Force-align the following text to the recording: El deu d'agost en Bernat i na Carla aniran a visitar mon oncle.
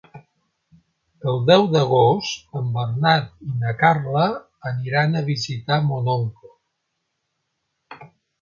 El 1.31 1.35
deu 1.49 1.65
d'agost 1.75 2.57
en 2.61 2.71
Bernat 2.79 3.29
i 3.49 3.53
na 3.65 3.75
Carla 3.83 4.25
aniran 4.73 5.15
a 5.21 5.25
visitar 5.31 5.81
mon 5.91 6.11
oncle. 6.19 8.07